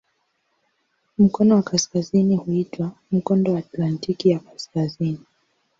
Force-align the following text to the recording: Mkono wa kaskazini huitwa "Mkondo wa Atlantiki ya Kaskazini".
Mkono 1.17 1.55
wa 1.55 1.61
kaskazini 1.63 2.35
huitwa 2.35 2.91
"Mkondo 3.11 3.53
wa 3.53 3.59
Atlantiki 3.59 4.29
ya 4.29 4.39
Kaskazini". 4.39 5.19